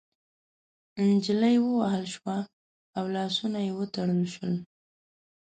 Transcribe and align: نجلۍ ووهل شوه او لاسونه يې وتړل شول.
نجلۍ 1.09 1.55
ووهل 1.61 2.03
شوه 2.15 2.37
او 2.97 3.03
لاسونه 3.15 3.59
يې 3.65 3.71
وتړل 3.79 4.21
شول. 4.33 4.53